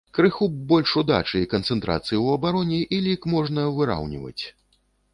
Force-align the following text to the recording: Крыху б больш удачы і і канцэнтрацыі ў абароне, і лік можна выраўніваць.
Крыху 0.17 0.45
б 0.53 0.63
больш 0.71 0.93
удачы 1.01 1.35
і 1.41 1.43
і 1.47 1.51
канцэнтрацыі 1.53 2.17
ў 2.23 2.27
абароне, 2.39 2.83
і 2.97 3.05
лік 3.11 3.31
можна 3.37 3.71
выраўніваць. 3.81 4.43